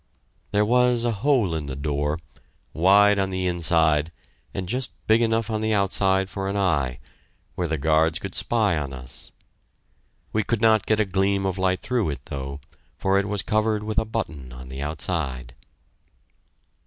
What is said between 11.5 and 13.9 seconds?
light through it, though, for it was covered